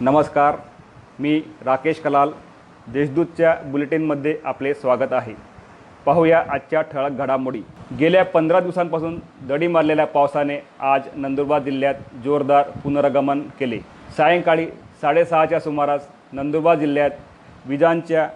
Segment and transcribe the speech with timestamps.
[0.00, 0.56] नमस्कार
[1.20, 2.30] मी राकेश कलाल.
[2.92, 5.32] देशदूतच्या बुलेटिनमध्ये आपले स्वागत आहे.
[6.04, 7.60] पाहूया आजच्या ठळक घडामोडी.
[7.98, 11.94] गेल्या पंधरा दिवसांपासून दडी मारलेल्या पावसाने आज नंदुरबार जिल्ह्यात
[12.24, 13.78] जोरदार पुनरागमन केले.
[14.16, 14.66] सायंकाळी
[15.02, 17.10] साडेसहाच्या सुमारास नंदुरबार जिल्ह्यात
[17.66, 18.26] विजांच्या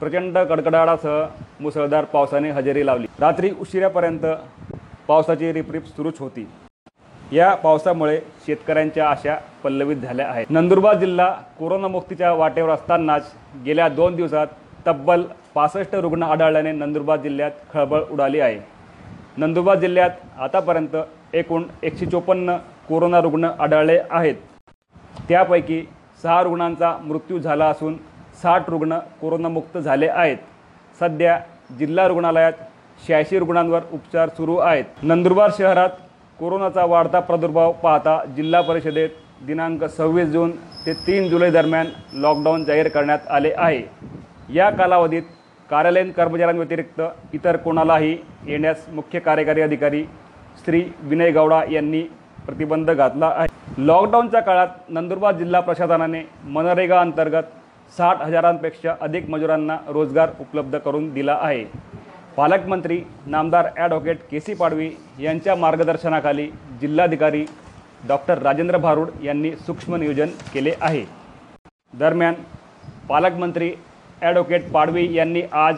[0.00, 1.24] प्रचंड कडकडाटासह
[1.60, 3.06] मुसळधार पावसाने हजेरी लावली.
[3.20, 4.26] रात्री उशिरापर्यंत
[5.08, 6.46] पावसाची रिपरिप सुरूच होती.
[7.32, 10.46] या पावसामुळे शेतकऱ्यांच्या आशा पल्लवित झाल्या आहेत.
[10.50, 13.32] नंदुरबार जिल्हा कोरोनामुक्तीच्या वाटेवर असतानाच
[13.64, 14.46] गेल्या दोन दिवसात
[14.86, 15.22] तब्बल
[15.54, 18.58] पासष्ट रुग्ण आढळल्याने नंदुरबार जिल्ह्यात खळबळ उडाली आहे.
[19.36, 20.96] नंदुरबार जिल्ह्यात आतापर्यंत
[21.32, 22.56] एकूण एकशे चोपन्न
[22.88, 24.34] कोरोना रुग्ण आढळले आहेत.
[25.28, 25.82] त्यापैकी
[26.22, 27.96] सहा रुग्णांचा मृत्यू झाला असून
[28.42, 30.36] साठ रुग्ण कोरोनामुक्त झाले आहेत.
[31.00, 31.40] सध्या
[31.78, 32.52] जिल्हा रुग्णालयात
[33.08, 34.84] शहाऐंशी रुग्णांवर उपचार सुरू आहेत.
[35.02, 35.90] नंदुरबार शहरात
[36.38, 39.10] कोरोनाचा वाढता प्रादुर्भाव पाहता जिल्हा परिषदेत
[39.46, 40.50] दिनांक सव्वीस जून
[40.86, 41.86] ते तीन जुलै दरम्यान
[42.22, 43.82] लॉकडाऊन जाहीर करण्यात आले आहे.
[44.54, 45.22] या कालावधीत
[45.70, 47.00] कार्यालयीन कर्मचाऱ्यांव्यतिरिक्त
[47.34, 50.02] इतर कोणालाही येण्यास मुख्य कार्यकारी अधिकारी
[50.64, 52.02] श्री विनय गौडा यांनी
[52.46, 53.48] प्रतिबंध घातला आहे.
[53.86, 57.42] लॉकडाऊनच्या काळात नंदुरबार जिल्हा प्रशासनाने मनरेगा अंतर्गत
[57.96, 61.64] साठ हजारांपेक्षा अधिक मजुरांना रोजगार उपलब्ध करून दिला आहे.
[62.36, 64.88] पालकमंत्री नामदार ॲडव्होकेट के सी पाडवी
[65.20, 66.46] यांच्या मार्गदर्शनाखाली
[66.80, 67.44] जिल्हाधिकारी
[68.08, 71.04] डॉक्टर राजेंद्र भारूड यांनी सूक्ष्म नियोजन केले आहे.
[71.94, 72.34] दरम्यान
[73.08, 73.72] पालकमंत्री
[74.22, 75.76] ॲडव्होकेट पाडवी यांनी आज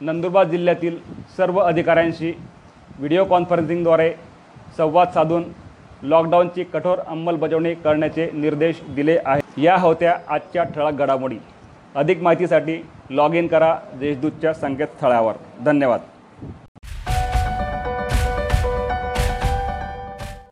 [0.00, 0.98] नंदुरबार जिल्ह्यातील
[1.36, 2.32] सर्व अधिकाऱ्यांशी
[2.98, 4.12] व्हिडिओ कॉन्फरन्सिंगद्वारे
[4.76, 5.44] संवाद साधून
[6.02, 9.58] लॉकडाऊनची कठोर अंमलबजावणी करण्याचे निर्देश दिले आहेत.
[9.58, 11.38] या होत्या आजच्या ठळक घडामोडी.
[11.94, 15.34] अधिक माहितीसाठी लॉग इन करा देशदूतच्या संकेतस्थळावर.
[15.64, 16.00] धन्यवाद.